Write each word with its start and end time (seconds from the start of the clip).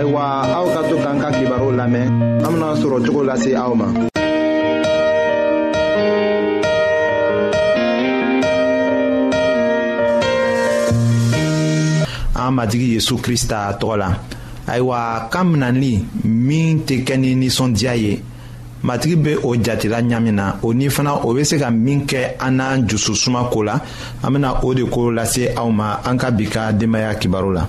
ayiwa 0.00 0.48
aw 0.56 0.64
ka 0.72 0.80
to 0.88 0.96
k'an 0.96 1.20
ka 1.20 1.28
kibaru 1.36 1.76
lamɛn 1.76 2.08
an 2.40 2.48
bena 2.56 2.68
sɔrɔ 2.80 2.98
cogo 3.04 3.20
lase 3.28 3.50
aw 3.52 3.72
ma 3.78 3.88
an 12.40 12.50
matigi 12.56 12.94
yezu 12.96 13.14
krista 13.24 13.76
tɔgɔ 13.80 13.96
la 14.00 14.08
ayiwa 14.72 15.28
kan 15.30 15.44
minanli 15.52 16.00
min 16.24 16.80
tɛ 16.88 16.96
kɛ 17.06 17.14
ni 17.20 17.36
ninsɔndiya 17.36 17.92
ye 18.04 18.12
matigi 18.88 19.16
bɛ 19.24 19.40
o 19.44 19.52
jatela 19.64 20.00
ɲamin 20.00 20.32
na 20.40 20.46
o 20.64 20.72
ni 20.72 20.88
fana 20.88 21.12
o 21.28 21.34
bɛ 21.36 21.44
se 21.44 21.58
ka 21.58 21.68
min 21.70 22.06
kɛ 22.06 22.40
an 22.40 22.56
n'an 22.56 22.88
jususuma 22.88 23.50
ko 23.52 23.60
la 23.68 23.76
an 24.24 24.32
bena 24.32 24.64
o 24.64 24.72
de 24.72 24.82
ko 24.88 25.10
lase 25.12 25.52
aw 25.54 25.68
ma 25.68 26.00
an 26.04 26.16
ka 26.16 26.30
bi 26.30 26.46
ka 26.48 26.72
denbaaya 26.72 27.14
kibaru 27.20 27.52
la 27.52 27.68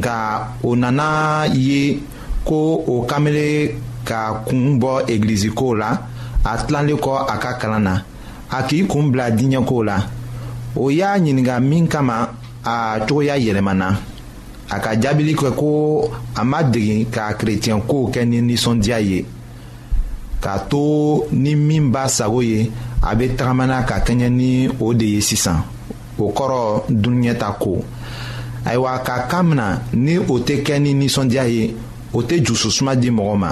nga 0.00 0.48
o 0.64 0.72
nana 0.74 1.44
ye 1.52 1.98
ko 2.46 2.80
o 2.86 3.02
kamele 3.04 3.74
ka 4.06 4.44
kun 4.48 4.78
bɔ 4.80 4.92
egilizi 5.12 5.50
ko 5.58 5.74
la 5.80 5.90
a 6.44 6.50
tilalen 6.64 6.96
kɔ 7.04 7.12
a 7.28 7.34
ka 7.42 7.50
kalan 7.60 7.82
na 7.86 7.94
a 8.50 8.58
k'i 8.68 8.78
kun 8.90 9.10
bila 9.12 9.26
diɲɛko 9.36 9.76
la 9.88 9.96
o 10.82 10.90
y'a 10.98 11.10
ɲininga 11.22 11.54
min 11.68 11.84
kama 11.92 12.16
a 12.64 13.00
cogoya 13.06 13.34
yɛlɛmana 13.44 13.86
a 14.70 14.76
ka 14.84 14.90
jaabili 15.02 15.34
kɛ 15.40 15.50
ko 15.58 15.70
a 16.34 16.42
ma 16.50 16.60
degi 16.72 16.96
ka 17.14 17.24
kerecɛn 17.38 17.82
kow 17.90 18.04
kɛ 18.12 18.22
ni 18.30 18.38
nisɔndiya 18.48 18.98
ye 19.10 19.18
k'a 20.42 20.54
to 20.70 20.82
ni 21.42 21.54
min 21.54 21.92
b'a 21.92 22.04
sago 22.08 22.40
ye 22.40 22.70
a 23.02 23.10
be 23.16 23.26
tagamana 23.36 23.82
ka 23.88 23.96
kɛɲɛ 24.06 24.28
ni 24.32 24.68
o 24.80 24.94
de 24.94 25.04
ye 25.14 25.20
sisan 25.20 25.62
o 26.18 26.32
kɔrɔ 26.36 26.86
dunuɲɛta 26.88 27.48
ko 27.62 27.84
ayiwa 28.64 28.98
ka 29.04 29.26
kan 29.28 29.42
mina 29.46 29.68
ni 29.92 30.18
o 30.18 30.38
tɛ 30.38 30.54
kɛ 30.66 30.74
ni 30.80 30.94
nisɔndiya 30.94 31.44
ye 31.48 31.74
o 32.16 32.22
tɛ 32.28 32.36
jususuma 32.44 32.94
di 32.96 33.10
mɔgɔ 33.10 33.36
ma 33.36 33.50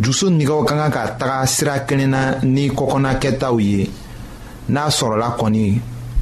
jusu 0.00 0.26
nigɛw 0.30 0.62
ka 0.68 0.74
kan 0.74 0.90
ka 0.92 1.02
taga 1.18 1.46
sira 1.46 1.78
kelen 1.86 2.10
na 2.10 2.38
ni 2.42 2.68
kɔkɔnakɛtaw 2.70 3.56
ye 3.60 3.90
n'a 4.68 4.84
sɔrɔla 4.90 5.36
kɔni 5.38 5.80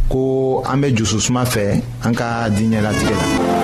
ko 0.09 0.62
an 0.65 0.81
bɛ 0.81 0.95
jususuma 0.95 1.45
fɛ 1.45 1.83
an 2.05 2.15
ka 2.15 2.49
diinɛ 2.51 2.81
latigɛ 2.81 3.15
la. 3.15 3.56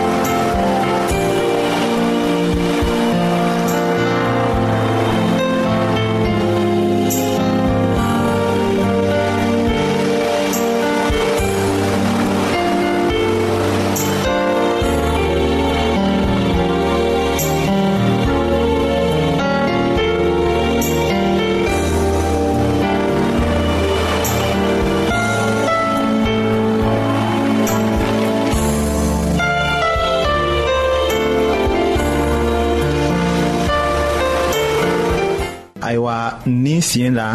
ayiwa 35.93 36.39
nin 36.49 36.81
siɲɛ 36.81 37.11
la 37.19 37.27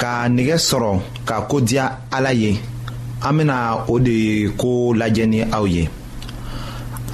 ka 0.00 0.10
nɛgɛ 0.34 0.56
sɔrɔ 0.68 0.92
ka 1.28 1.36
ko 1.48 1.60
diya 1.60 1.86
ala 2.10 2.32
ye 2.32 2.58
an 3.22 3.32
bena 3.36 3.84
o 3.88 3.98
de 4.00 4.48
ko 4.58 4.92
lajɛ 4.94 5.24
ni 5.28 5.40
aw 5.56 5.64
ye 5.74 5.88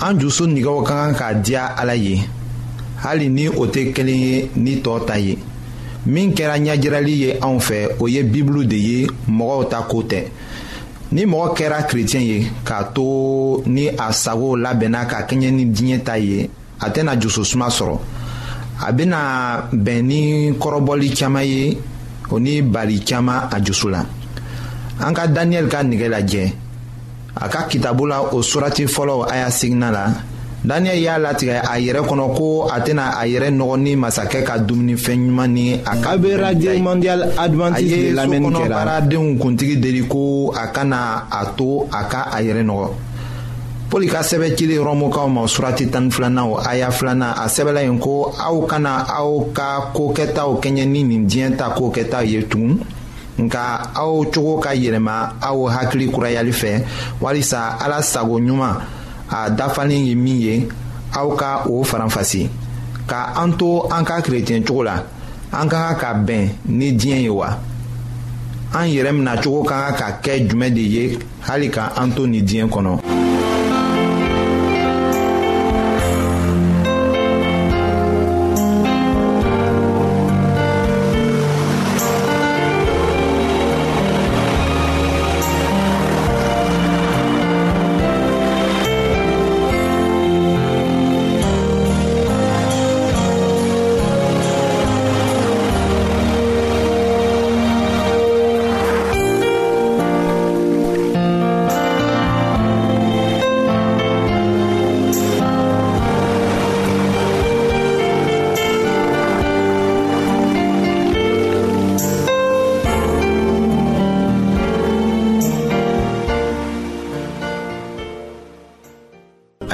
an 0.06 0.18
jusu 0.18 0.44
nɛgɛw 0.48 0.78
ka 0.88 0.94
kan 0.96 1.14
ka 1.14 1.26
diya 1.44 1.66
ala 1.76 1.94
ye 1.94 2.18
hali 3.04 3.28
ni 3.28 3.48
o 3.48 3.62
tɛ 3.66 3.92
kelen 3.94 4.16
ye 4.26 4.50
ni 4.56 4.80
tɔɔ 4.80 5.06
ta 5.06 5.14
ye 5.18 5.36
min 6.06 6.32
kɛra 6.34 6.56
ɲɛjirali 6.64 7.12
ye 7.24 7.30
anw 7.42 7.58
fɛ 7.60 7.96
o 8.00 8.06
ye 8.08 8.22
bibulu 8.22 8.64
de 8.66 8.76
ye 8.76 9.06
mɔgɔw 9.28 9.68
ta 9.70 9.82
ko 9.82 10.02
tɛ 10.02 10.28
ni 11.12 11.24
mɔgɔ 11.26 11.54
kɛra 11.56 11.82
kirecɛn 11.88 12.22
ye 12.24 12.46
k'a 12.64 12.84
to 12.94 13.62
ni 13.66 13.88
a 13.88 14.12
sago 14.12 14.56
labɛnna 14.56 15.04
ka 15.08 15.18
kɛɲɛ 15.28 15.50
ni 15.52 15.64
diɲɛ 15.66 16.02
ta 16.04 16.14
ye 16.16 16.48
a 16.80 16.88
tɛna 16.90 17.16
jususuma 17.20 17.68
sɔrɔ 17.68 17.98
a 18.80 18.92
bena 18.92 19.20
bɛn 19.72 20.02
ni 20.02 20.52
kɔrɔbɔli 20.58 21.08
caaman 21.14 21.44
ye 21.44 21.78
o 22.30 22.38
ni 22.38 22.62
bali 22.62 22.98
caaman 23.04 23.48
a 23.52 23.60
jusu 23.62 23.88
la 23.90 24.04
an 25.00 25.12
ka 25.14 25.26
daniyɛli 25.26 25.68
ka 25.70 25.78
nigɛ 25.84 26.08
lajɛ 26.10 26.52
a 27.40 27.48
ka 27.48 27.64
kitabu 27.68 28.06
la 28.08 28.20
o 28.32 28.42
surati 28.42 28.86
fɔlɔ 28.86 29.26
aya 29.30 29.46
segina 29.50 29.90
la 29.92 30.06
daniyɛli 30.66 31.02
y'a 31.02 31.18
latigɛ 31.18 31.60
a 31.70 31.78
yɛrɛ 31.78 32.02
kɔnɔ 32.02 32.36
ko 32.36 32.66
a 32.70 32.80
tɛna 32.80 33.16
a 33.16 33.24
yɛrɛ 33.26 33.50
nɔgɔ 33.56 33.80
ni 33.80 33.96
masakɛ 33.96 34.42
ka 34.44 34.56
dumunifɛn 34.58 35.20
ɲuman 35.28 35.50
ni 35.52 35.74
a 35.74 35.96
ka 36.02 36.16
bɛ 36.18 36.36
radio 36.40 36.74
mondial 36.82 37.22
adventiste 37.38 38.12
lamɛnni 38.12 38.58
kɛra 38.58 38.68
baaradenw 38.74 39.38
kuntigi 39.38 39.76
deli 39.80 40.02
ko 40.08 40.50
a 40.52 40.66
kana 40.72 41.26
a 41.30 41.46
to 41.56 41.86
a 41.92 42.04
ka 42.10 42.28
a 42.32 42.42
yɛrɛ 42.42 42.64
nɔgɔ 42.66 42.90
pɔli 43.94 44.08
ka 44.10 44.22
sɛbɛ 44.22 44.56
cili 44.58 44.76
rɔmukaw 44.76 45.28
ma 45.30 45.46
surati 45.46 45.86
tani 45.88 46.10
filanaw 46.10 46.58
a 46.66 46.74
y'a 46.74 46.88
filanan 46.90 47.30
a 47.38 47.46
sɛbɛla 47.46 47.80
yen 47.84 47.96
ko 48.00 48.34
aw 48.36 48.66
kana 48.66 49.06
aw 49.06 49.38
ka 49.54 49.92
kokɛtaw 49.94 50.58
kɛɲɛ 50.60 50.84
ni 50.88 51.04
nin 51.04 51.28
diɲɛ 51.28 51.56
ta 51.56 51.70
kokɛtaw 51.76 52.24
ye 52.26 52.42
tugun 52.42 52.80
nka 53.38 53.92
aw 53.94 54.24
cogo 54.34 54.58
ka 54.60 54.70
yɛlɛma 54.74 55.36
aw 55.40 55.68
hakili 55.70 56.10
kurayali 56.10 56.50
fɛ 56.50 56.82
walisa 57.20 57.78
ala 57.80 58.02
sago 58.02 58.40
ɲuman 58.40 58.74
a 59.30 59.50
dafalen 59.50 60.06
ye 60.08 60.14
min 60.16 60.40
ye 60.40 60.68
aw 61.16 61.30
ka 61.36 61.62
o 61.70 61.84
faranfasi 61.84 62.50
ka 63.06 63.32
an 63.36 63.56
to 63.56 63.80
an 63.92 64.02
ka 64.04 64.20
kerecɛn 64.20 64.64
cogo 64.66 64.82
la 64.86 65.04
an 65.52 65.68
ka 65.68 65.94
kan 65.94 65.98
ka 66.00 66.14
bɛn 66.32 66.48
ni 66.66 66.96
diɲɛ 66.96 67.22
ye 67.22 67.28
wa 67.30 67.48
an 68.74 68.88
yɛrɛ 68.88 69.40
cogo 69.40 69.62
ka 69.64 69.92
kan 69.92 69.96
ka 69.96 70.18
kɛ 70.20 70.48
jumɛn 70.48 70.74
de 70.74 70.80
ye 70.80 71.18
hali 71.48 71.68
ka 71.70 71.92
an 71.96 72.10
to 72.12 72.26
nin 72.26 72.44
diɲɛ 72.44 72.68
kɔnɔ 72.68 72.98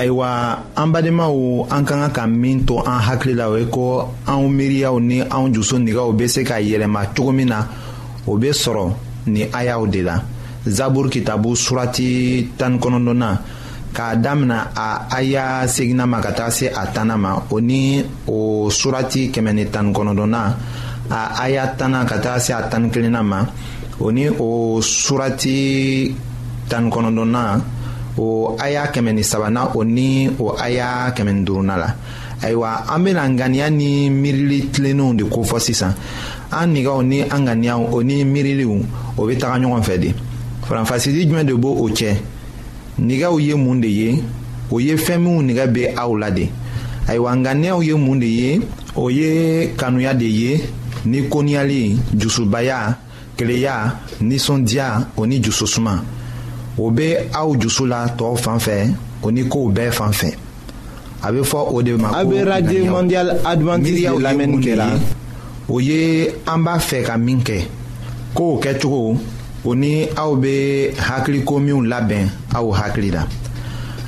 ayiwa 0.01 0.57
an 0.81 0.87
badenmaw 0.89 1.67
an 1.71 1.85
ka 1.85 1.95
kan 1.97 2.11
ka 2.17 2.25
min 2.27 2.65
to 2.65 2.79
an 2.81 3.01
hakili 3.05 3.35
la 3.37 3.51
o 3.53 3.57
ye 3.61 3.67
ko 3.69 3.87
anw 4.27 4.49
miiriyaw 4.49 4.97
ni 5.01 5.21
anw 5.21 5.47
jusu 5.53 5.77
nigɛw 5.85 6.09
be 6.19 6.25
se 6.35 6.41
ka 6.49 6.57
yɛlɛma 6.69 7.03
cogo 7.15 7.33
min 7.37 7.49
na 7.53 7.59
o 8.31 8.37
be 8.41 8.49
sɔrɔ 8.63 8.85
ni 9.33 9.43
ayaw 9.61 9.83
de 9.93 10.01
la 10.09 10.17
zabur 10.77 11.07
kitabu 11.13 11.51
surati 11.65 12.09
tani 12.59 12.77
kɔnɔdɔna 12.83 13.29
k'a 13.97 14.17
damina 14.25 14.59
a 14.77 14.91
aya 15.17 15.47
segina 15.75 16.07
ma 16.07 16.19
ka 16.25 16.31
taga 16.33 16.51
se 16.51 16.67
a 16.71 16.85
tanna 16.95 17.17
ma 17.19 17.33
o 17.51 17.59
ni 17.61 18.01
o 18.29 18.37
surati 18.79 19.23
kɛmɛ 19.35 19.53
ni 19.55 19.65
tani 19.73 19.93
kɔnɔdɔna 19.97 20.41
a 21.11 21.21
aya 21.45 21.75
tanna 21.79 22.07
ka 22.09 22.17
taga 22.25 22.41
se 22.41 22.53
a 22.53 22.63
tani 22.71 22.89
kelenna 22.89 23.23
ma 23.25 23.41
o 24.01 24.11
ni 24.11 24.29
o 24.31 24.79
surati 24.81 26.09
tani 26.71 26.89
kɔnɔdɔna 26.91 27.43
o 28.19 28.57
aya 28.59 28.87
kɛmɛ 28.91 29.13
ni 29.13 29.23
sabanan 29.23 29.69
o 29.75 29.83
ni 29.85 30.29
o 30.39 30.55
aya 30.59 31.11
kɛmɛ 31.15 31.31
ni 31.33 31.43
duurunan 31.45 31.79
la 31.79 31.89
ayiwa 32.43 32.87
an 32.89 32.99
bena 33.05 33.29
ŋaniya 33.29 33.71
ni 33.71 34.11
miirili 34.11 34.67
tilennenw 34.73 35.15
de 35.15 35.25
kofɔ 35.25 35.59
sisan 35.61 35.95
an 36.51 36.67
nigaw 36.73 37.03
ni 37.05 37.21
an 37.23 37.45
ŋaniyaw 37.45 37.93
o 37.93 38.03
ni 38.03 38.25
miiriliw 38.25 38.73
o 39.19 39.27
be 39.27 39.37
taga 39.37 39.59
ɲɔgɔn 39.61 39.83
fɛ 39.85 39.99
de 40.01 40.09
faranfasili 40.67 41.27
jumɛn 41.29 41.47
de 41.47 41.55
b' 41.55 41.67
o 41.67 41.89
cɛ 41.89 42.17
nigaw 42.99 43.39
ye 43.39 43.55
mun 43.55 43.81
de 43.81 43.89
ye 43.89 44.23
o 44.71 44.79
ye 44.81 44.97
fɛɛn 44.97 45.19
minw 45.23 45.43
nigɛ 45.43 45.67
be 45.73 45.83
aw 45.97 46.11
la 46.19 46.31
de 46.31 46.49
ayiwa 47.07 47.37
ŋaniyaw 47.37 47.83
ye 47.85 47.95
mun 47.95 48.19
de 48.19 48.27
ye 48.27 48.61
o 48.97 49.09
ye 49.11 49.69
kanuya 49.77 50.15
de 50.19 50.27
ye 50.27 50.61
ni 51.05 51.29
koniyali 51.29 51.97
jusubaya 52.17 52.97
keleya 53.37 53.95
ninsɔndiya 54.21 55.13
o 55.17 55.25
ni 55.25 55.41
jususuma 55.41 56.03
o 56.79 56.91
bɛ 56.91 57.27
aw 57.33 57.57
jusu 57.57 57.87
la 57.87 58.07
tɔw 58.09 58.37
fan 58.37 58.59
fɛ 58.59 58.73
o 59.23 59.31
ni 59.31 59.49
kow 59.49 59.69
bɛɛ 59.71 59.91
fan 59.93 60.13
fɛ 60.13 60.33
a 61.23 61.31
bɛ 61.33 61.43
fɔ 61.43 61.59
o 61.73 61.83
de 61.83 61.93
ma 61.97 62.09
ko 62.09 62.15
a 62.17 62.25
bɛ 62.25 62.45
radio 62.47 62.85
mondial 62.93 63.31
adventiste 63.45 64.11
lamɛnni 64.19 64.59
kɛra 64.63 64.87
o 65.69 65.79
ye 65.81 66.29
an 66.47 66.59
b'a 66.65 66.79
fɛ 66.79 67.03
ka 67.05 67.17
min 67.17 67.41
kɛ 67.41 67.65
kow 68.35 68.59
kɛcogo 68.63 69.17
o 69.65 69.75
ni 69.75 70.07
aw 70.17 70.35
bɛ 70.37 70.95
hakiliko 70.97 71.59
minw 71.61 71.83
labɛn 71.89 72.29
aw 72.55 72.71
hakili 72.73 73.11
la 73.13 73.23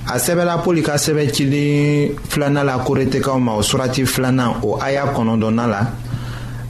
a 0.07 0.19
sɛbɛla 0.19 0.63
pɔli 0.63 0.83
ka 0.85 0.95
sɛbɛ 0.97 1.33
cili 1.35 2.13
filanan 2.29 2.65
la 2.67 2.79
koretekaw 2.85 3.39
ma 3.41 3.57
o 3.57 3.61
surati 3.63 4.07
filanan 4.07 4.63
o 4.65 4.77
aya 4.81 5.07
kɔnɔntɔnnan 5.15 5.69
la 5.69 5.87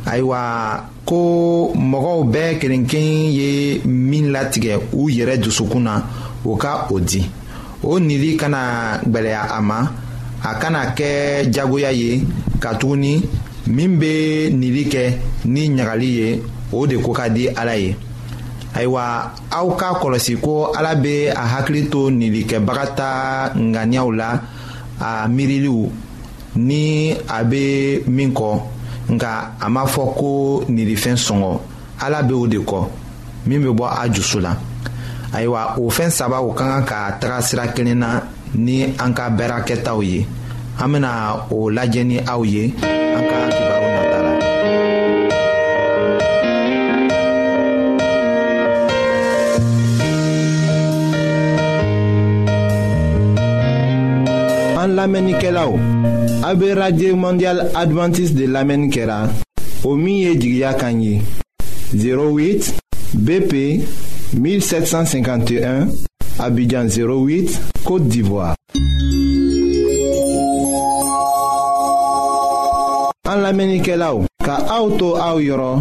ayiwa 0.06 0.88
ko 1.06 1.20
mɔgɔw 1.74 2.18
bɛɛ 2.32 2.58
kelenken 2.60 3.32
ye 3.38 3.80
min 3.84 4.32
latigɛ 4.32 4.74
u 4.92 5.08
yɛrɛ 5.08 5.36
dusukun 5.42 5.82
na 5.82 6.02
o 6.44 6.56
ka 6.56 6.86
o 6.90 7.00
di 7.00 7.20
o 7.82 7.98
nili 7.98 8.36
kana 8.38 9.00
gwɛlɛya 9.06 9.42
a 9.56 9.60
ma 9.62 9.86
a 10.44 10.54
kana 10.60 10.94
kɛ 10.96 11.50
jagoya 11.52 11.90
ye 11.92 12.22
katuguni 12.60 13.22
min 13.66 13.98
bɛ 14.00 14.50
nili 14.54 14.84
kɛ 14.88 15.12
ni 15.46 15.68
ɲagali 15.68 16.06
ye 16.18 16.42
o 16.72 16.86
de 16.86 16.96
ko 16.98 17.12
ka 17.12 17.28
di 17.28 17.48
ala 17.48 17.76
ye 17.76 17.96
ayiwa 18.74 19.30
aw 19.50 19.68
k'a 19.76 19.98
kɔlɔsi 20.00 20.36
ko 20.40 20.72
ala 20.76 20.94
bɛ 20.94 21.32
a 21.34 21.44
hakili 21.52 21.88
to 21.90 22.10
nilikɛbaga 22.10 22.86
ta 22.96 23.52
ŋaniyaw 23.56 24.10
la 24.16 24.40
a 25.00 25.26
miiriliw 25.28 25.82
ni 26.56 27.10
a 27.12 27.42
bɛ 27.44 28.02
min 28.06 28.32
kɔ 28.32 28.70
nka 29.10 29.28
a 29.60 29.68
m'a 29.70 29.86
fɔ 29.86 30.02
ko 30.14 30.62
nilifɛn 30.68 31.16
sɔngɔ 31.16 31.58
ala 32.04 32.22
be 32.28 32.34
o 32.34 32.46
de 32.46 32.58
kɔ 32.58 32.86
min 33.46 33.60
be 33.62 33.68
bɔ 33.68 33.86
a 34.00 34.08
jusu 34.12 34.40
la 34.40 34.56
ayiwa 35.32 35.76
o 35.78 35.88
fɛn 35.90 36.10
saba 36.10 36.40
o 36.40 36.52
ka 36.52 36.64
kan 36.64 36.84
ka 36.84 37.12
taga 37.20 37.40
sira 37.42 37.66
kelen 37.72 37.98
na 37.98 38.20
ni 38.54 38.84
an 38.98 39.12
ka 39.14 39.30
bɛra 39.30 39.62
ye 40.02 40.26
an 40.80 40.90
bɛna 40.92 41.46
o 41.50 41.70
lajɛ 41.70 42.04
ni 42.06 42.18
aw 42.20 42.42
ye 42.44 42.74
an 42.82 43.24
ka 43.28 43.48
kibaru 43.50 43.88
nata 43.92 44.22
la 54.78 54.82
an 54.82 54.96
lamɛnnikɛlaw 54.96 55.72
AB 56.52 56.74
Radio 56.76 57.16
Mondial 57.16 57.70
Adventiste 57.74 58.34
de 58.34 58.44
l'Amen 58.44 58.90
au 59.84 59.92
O 59.92 59.96
milieu 59.96 60.34
du 60.36 60.60
08 60.60 60.74
BP 63.14 63.54
1751 64.34 65.88
Abidjan 66.38 66.86
08 66.94 67.58
Côte 67.86 68.06
d'Ivoire 68.06 68.54
An 73.26 73.36
l'Amenike 73.40 73.84
Ka 74.44 74.58
auto 74.82 75.16
auro 75.16 75.80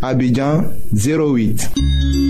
Abidjan 0.00 0.72
08. 0.92 2.29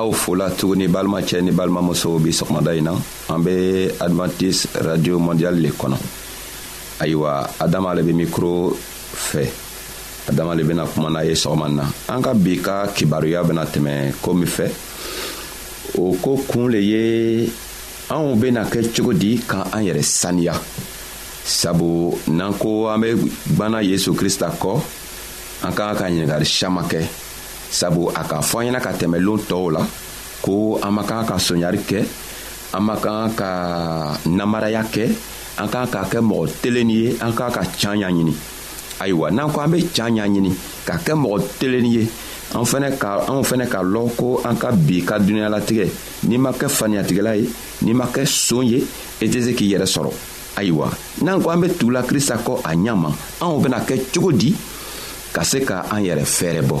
aw 0.00 0.10
fola 0.12 0.48
tuguni 0.58 0.88
balimacɛ 0.88 1.40
ni 1.42 1.50
balimamusow 1.52 2.18
be 2.20 2.30
sɔgɔmada 2.32 2.70
ɲi 2.74 2.82
na 2.82 2.92
an 3.28 3.38
be 3.42 3.88
advantise 4.00 4.66
radio 4.80 5.18
mondial 5.18 5.60
le 5.60 5.68
kɔnɔ 5.70 5.96
ayiwa 7.00 7.48
adama 7.60 7.94
le 7.94 8.02
be 8.02 8.12
mikro 8.12 8.74
fɛ 9.30 9.44
adama 10.30 10.54
le 10.54 10.62
bena 10.64 10.86
kuma 10.86 11.10
n'a 11.10 11.24
ye 11.24 11.34
sɔgɔma 11.34 11.66
na 11.68 11.84
an 12.08 12.22
ka 12.22 12.32
bi 12.34 12.56
ka 12.62 12.86
kibaruya 12.94 13.44
bena 13.44 13.64
tɛmɛ 13.66 14.20
koo 14.22 14.32
min 14.32 14.48
fɛ 14.48 14.70
o 15.98 16.14
ko 16.22 16.36
kuun 16.48 16.70
le 16.70 16.78
ye 16.80 17.50
anw 18.08 18.36
bena 18.36 18.64
kɛ 18.64 18.86
cogo 18.96 19.12
di 19.12 19.36
ka 19.46 19.66
an 19.72 19.84
yɛrɛ 19.84 20.02
saniya 20.02 20.54
sabu 21.44 22.16
n'an 22.28 22.54
ko 22.54 22.88
an 22.88 23.00
be 23.02 23.12
gwana 23.54 23.82
yezu 23.82 24.14
krista 24.14 24.48
kɔ 24.56 24.80
an 25.64 25.74
k'an 25.74 25.96
ka 25.96 26.04
ɲininkali 26.08 26.46
saman 26.46 26.88
kɛ 26.88 27.04
sabu 27.70 28.08
a 28.10 28.22
k'a 28.26 28.42
fɔ 28.42 28.60
an 28.60 28.66
ɲɛna 28.66 28.80
ka 28.82 28.90
tɛmɛ 28.92 29.18
loon 29.22 29.38
tɔɔw 29.48 29.70
la 29.70 29.82
ko 30.42 30.78
an 30.82 30.90
man 30.94 31.06
kan 31.06 31.24
ka 31.24 31.36
soɲari 31.38 31.78
kɛ 31.86 32.02
an 32.74 32.82
man 32.84 32.98
kan 33.00 33.30
ka 33.34 33.48
namaraya 34.26 34.82
kɛ 34.90 35.06
an 35.58 35.68
kan 35.70 35.86
ka 35.86 36.04
kɛ 36.10 36.18
mɔgɔ 36.20 36.50
telenin 36.62 36.90
ye 36.90 37.08
an 37.20 37.32
kan 37.32 37.50
ka 37.50 37.62
can 37.62 37.98
ɲaɲini 37.98 38.34
ayiwa 39.00 39.30
n'an 39.30 39.50
ko 39.52 39.60
an 39.60 39.70
be 39.70 39.82
can 39.94 40.10
ɲaɲini 40.16 40.52
ka 40.84 40.98
kɛ 40.98 41.12
mɔgɔ 41.12 41.42
telenin 41.58 41.92
ye 41.94 42.02
an 42.54 42.64
fɛnɛ 42.66 42.98
ka 42.98 43.24
anw 43.30 43.42
fɛnɛ 43.46 43.68
ka 43.70 43.78
lɔn 43.82 44.10
ko 44.16 44.40
an 44.44 44.56
ka 44.58 44.70
bi 44.72 45.00
ka 45.06 45.18
dunuɲalatigɛ 45.20 45.86
n'i 46.26 46.36
ma 46.38 46.50
kɛ 46.50 46.66
faniyatigɛla 46.68 47.36
ye 47.38 47.48
n'i 47.84 47.92
ma 47.94 48.06
kɛ 48.12 48.26
soon 48.26 48.66
ye 48.66 48.82
i 49.22 49.26
tɛ 49.28 49.44
se 49.44 49.52
k'i 49.54 49.70
yɛrɛ 49.76 49.86
sɔrɔ 49.86 50.10
ayiwa 50.56 50.90
n'an 51.22 51.38
ko 51.40 51.50
an 51.50 51.60
be 51.60 51.68
tugula 51.78 52.02
krista 52.02 52.36
kɔ 52.36 52.58
a 52.64 52.74
ɲa 52.74 52.96
ma 52.96 53.14
anw 53.42 53.60
bena 53.62 53.78
kɛ 53.78 54.10
cogo 54.12 54.32
di 54.36 54.56
ka 55.32 55.42
se 55.44 55.60
ka 55.60 55.86
an 55.92 56.02
yɛrɛ 56.02 56.24
fɛɛrɛ 56.26 56.62
bɔ 56.66 56.80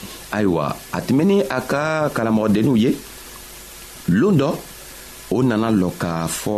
ayiwa 0.31 0.75
a 0.93 1.01
tun 1.01 1.17
bɛ 1.17 1.45
a 1.49 1.61
ka 1.61 2.09
kalamɔgɔdenninw 2.15 2.77
ye 2.83 2.91
loon 4.09 4.35
dɔ 4.39 4.49
o 5.31 5.41
nana 5.43 5.69
lɔ 5.71 5.91
k'a 5.99 6.27
fɔ 6.27 6.51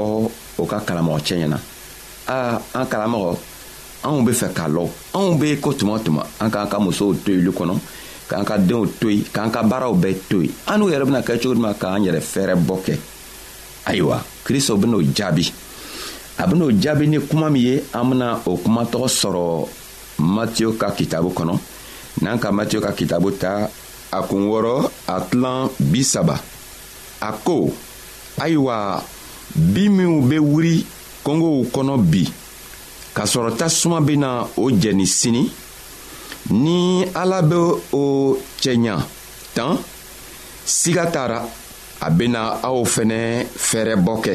o 0.61 0.65
ka 0.65 0.79
kalamɔgɔcɛ 0.79 1.33
ɲɛna 1.41 1.57
aa 2.27 2.59
an 2.73 2.85
kalamɔgɔ 2.87 3.37
anw 4.03 4.19
bɛ 4.25 4.31
fɛ 4.33 4.47
k'a 4.53 4.67
lɔ 4.69 4.87
anw 5.13 5.35
bɛ 5.39 5.59
ko 5.59 5.73
tuma 5.73 5.99
tuma 5.99 6.23
an 6.39 6.49
k'an 6.51 6.69
ka 6.69 6.79
musow 6.79 7.13
to 7.25 7.31
yen 7.33 7.41
olu 7.47 7.51
kɔnɔ 7.57 7.77
k'an 8.29 8.45
ka 8.45 8.57
denw 8.57 8.85
to 8.99 9.09
yen 9.09 9.23
k'an 9.33 9.51
ka 9.51 9.63
baaraw 9.63 9.93
bɛɛ 9.95 10.15
to 10.29 10.41
yen 10.41 10.53
an 10.67 10.77
n'u 10.81 10.89
yɛrɛ 10.91 11.05
bɛna 11.05 11.21
kɛ 11.23 11.37
cogo 11.41 11.55
jumɛn 11.55 11.75
k'an 11.79 12.01
yɛrɛ 12.05 12.21
fɛɛrɛ 12.21 12.55
bɔ 12.67 12.75
kɛ 12.85 12.97
ayiwa 13.85 14.19
kristo 14.45 14.77
bɛn'o 14.79 15.01
jaabi 15.13 15.45
a 16.39 16.43
bɛn'o 16.47 16.69
jaabi 16.81 17.07
ni 17.09 17.19
kuma 17.27 17.49
min 17.49 17.61
ye 17.61 17.77
an 17.93 18.05
bɛna 18.11 18.39
o 18.45 18.57
kumatɔgɔ 18.57 19.07
tɔgɔ 19.07 19.07
sɔrɔ 19.09 19.67
matiyo 20.19 20.77
ka 20.77 20.89
kitabu 20.93 21.33
kɔnɔ 21.33 21.57
n'an 22.23 22.39
ka 22.39 22.51
matiyo 22.55 22.79
ka 22.79 22.95
kitabu 22.95 23.35
ta 23.35 23.67
a 24.15 24.19
kun 24.23 24.47
wɔrɔ 24.47 24.73
a 25.13 25.15
tilan 25.29 25.67
bi 25.91 26.01
saba 26.03 26.39
a 27.21 27.29
ko 27.43 27.67
ayiwa 28.39 29.03
bi 29.75 29.89
minw 29.91 30.23
be 30.29 30.37
wuri 30.39 30.79
kɔngow 31.25 31.59
kɔnɔ 31.73 31.93
bi 32.11 32.23
k'a 33.15 33.23
sɔrɔ 33.27 33.51
tasuma 33.59 33.99
bena 33.99 34.47
o 34.55 34.63
jɛni 34.71 35.05
sini 35.05 35.43
ni 36.63 37.03
ala 37.13 37.41
be 37.43 37.57
o 37.91 38.03
cɛɲa 38.61 38.95
tan 39.55 39.77
siga 40.65 41.05
tara 41.11 41.43
a 42.01 42.09
bena 42.09 42.63
aw 42.63 42.83
fɛnɛ 42.85 43.19
fɛɛrɛbɔ 43.51 44.13
kɛ 44.23 44.33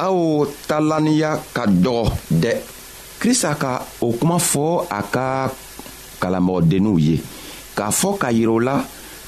aw 0.00 0.18
talanniya 0.66 1.36
ka 1.52 1.66
dɔgɔ 1.66 2.12
dɛ 2.32 2.52
krista 3.20 3.54
ka 3.58 3.84
o 4.00 4.12
kuma 4.14 4.38
fɔ 4.38 4.86
a 4.88 5.00
ka 5.12 5.28
kalamɔgɔdenninw 6.20 6.98
ye 6.98 7.20
k'a 7.76 7.90
fɔ 7.90 8.18
k'a 8.20 8.32
yira 8.32 8.52
o 8.52 8.58
la 8.58 8.84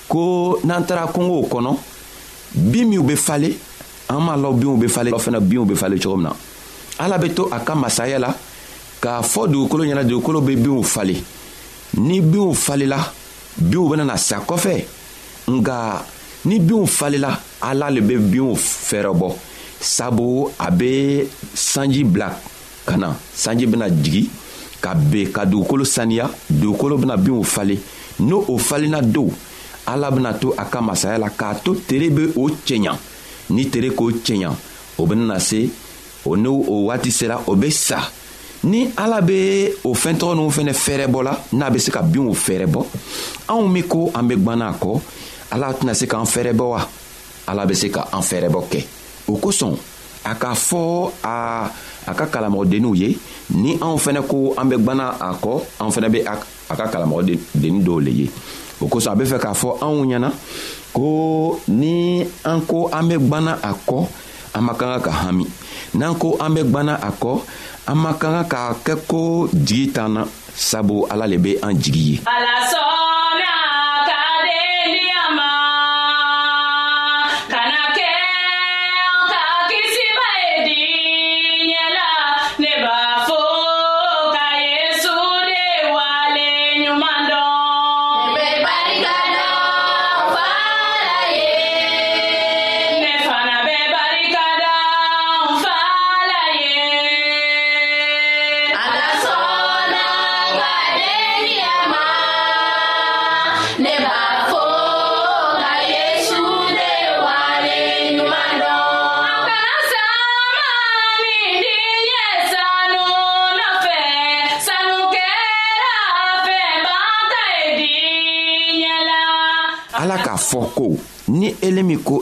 ko 0.09 0.59
n'an 0.64 0.82
taara 0.87 1.06
kɔngow 1.12 1.49
kɔnɔ 1.50 1.70
bin 2.54 2.87
minw 2.88 3.02
be 3.02 3.14
fale 3.16 3.50
an 4.09 4.20
m'a 4.20 4.37
lɔn 4.37 4.59
binw 4.59 4.76
be 4.80 4.88
fale 4.88 5.11
fɛnɛ 5.11 5.40
binw 5.40 5.64
be 5.66 5.75
fale 5.75 5.99
cogo 6.00 6.16
min 6.16 6.25
na 6.28 6.32
ala 6.99 7.18
be 7.18 7.28
to 7.35 7.44
a 7.50 7.61
ka 7.61 7.75
masaya 7.75 8.18
la 8.18 8.35
k'a 9.00 9.23
fɔ 9.23 9.47
dugukolo 9.50 9.85
ɲɛna 9.85 10.04
dugukolo 10.04 10.40
be 10.44 10.56
binw 10.56 10.82
fale 10.85 11.14
ni 11.94 12.20
binw 12.20 12.52
falela 12.54 12.99
binw 13.61 13.88
benana 13.88 14.16
sa 14.16 14.40
kɔfɛ 14.40 14.85
nga 15.50 16.02
ni 16.44 16.59
binw 16.59 16.87
falela 16.87 17.38
ala 17.62 17.90
le 17.90 18.00
be 18.00 18.16
binw 18.16 18.54
fɛrɛbɔ 18.56 19.35
sabu 19.80 20.49
a 20.59 20.70
be 20.70 21.26
sanji 21.54 22.04
bila 22.04 22.28
ka 22.85 22.97
na 22.97 23.14
sanji 23.35 23.66
bena 23.70 23.88
jigi 23.88 24.28
ka 24.80 24.94
ben 24.96 25.30
ka 25.30 25.44
dugukolo 25.46 25.84
saniya 25.84 26.26
dugukolo 26.50 26.96
bena 26.96 27.16
binw 27.16 27.42
falen 27.44 27.78
n'o 28.20 28.40
o 28.49 28.58
falenna 28.58 29.00
dow 29.02 29.28
ala 29.87 30.10
bena 30.10 30.32
to 30.34 30.52
a 30.56 30.64
ka 30.64 30.80
masaya 30.80 31.18
la 31.18 31.28
k'a 31.30 31.54
to 31.64 31.75
tere 31.87 32.08
be 32.10 32.32
o 32.37 32.49
cɛɲa 32.49 32.96
ni 33.50 33.68
tere 33.70 33.90
k'o 33.92 34.10
cɛɲa 34.25 34.50
o 34.99 35.06
benana 35.06 35.38
se 35.38 35.68
o 36.25 36.37
n'o 36.37 36.50
o 36.68 36.84
waati 36.88 37.10
sera 37.12 37.38
o 37.46 37.54
be 37.54 37.70
sa 37.70 38.00
ni 38.64 38.88
ala 38.96 39.20
be 39.22 39.70
o 39.84 39.94
fɛntɔgɔ 39.94 40.34
ninw 40.37 40.50
fɛnɛ 40.50 40.72
fɛɛrɛbɔ 40.72 41.22
la 41.22 41.38
n'a 41.52 41.70
be 41.70 41.78
se 41.78 41.90
ka 41.90 42.02
binw 42.02 42.32
fɛɛrɛbɔ 42.32 42.84
anw 43.49 43.68
min 43.68 43.84
ko 43.84 44.10
an 44.14 44.22
be 44.28 44.34
gwana 44.37 44.70
a 44.70 44.72
kɔ 44.72 45.00
ala 45.52 45.72
tɛna 45.75 45.94
se 45.94 46.06
k'an 46.06 46.25
fɛɛrɛbɔ 46.26 46.64
wa 46.68 46.88
ala 47.49 47.66
be 47.66 47.75
se 47.75 47.88
ka 47.90 48.02
an 48.12 48.20
fɛɛrɛbɔ 48.22 48.60
kɛ 48.70 48.84
o 49.28 49.37
kosɔn 49.38 49.76
a 50.25 50.34
k'a 50.34 50.54
fɔ 50.54 51.10
a 51.25 51.37
a 52.07 52.12
ka 52.16 52.26
kalamɔgɔdenninw 52.30 52.95
ye 52.97 53.11
ni 53.54 53.76
anw 53.76 53.97
fɛnɛ 53.99 54.23
ko 54.28 54.54
an 54.57 54.69
bɛ 54.71 54.76
gwana 54.80 55.14
a 55.21 55.35
kɔ 55.37 55.61
an 55.80 55.90
fɛnɛ 55.90 56.09
be 56.11 56.21
a 56.25 56.37
ka 56.75 56.87
kalamɔgɔdennin 56.88 57.83
dɔw 57.85 57.99
le 58.00 58.11
ye 58.11 58.30
o 58.80 58.87
kosɔn 58.88 59.12
a 59.12 59.16
be 59.16 59.25
fɛ 59.25 59.38
k'a 59.40 59.52
fɔ 59.54 59.69
anw 59.83 60.04
ɲɛna 60.07 60.30
ko 60.92 61.61
ni 61.69 62.25
an 62.45 62.61
ko 62.66 62.88
an 62.92 63.09
be 63.09 63.14
gwana 63.19 63.59
a 63.62 63.73
kɔ 63.87 64.07
an 64.59 64.62
man 64.64 64.75
kan 64.76 64.95
ka 64.95 65.00
ka 65.07 65.11
hami 65.30 65.47
n'an 65.95 66.16
ko 66.19 66.35
an 66.40 66.54
be 66.54 66.62
gwana 66.62 66.95
a 67.00 67.11
kɔ 67.12 67.37
an 67.87 67.95
man 68.00 68.14
kan 68.19 68.45
ka 68.49 68.75
k'a 68.75 68.75
kɛ 68.85 68.95
ko 69.07 69.47
jigi 69.54 69.92
t'an 69.92 70.09
na 70.14 70.25
sabu 70.54 71.07
ala 71.11 71.26
le 71.26 71.38
be 71.38 71.54
an 71.62 71.75
jigi 71.78 72.00
ye 72.00 72.21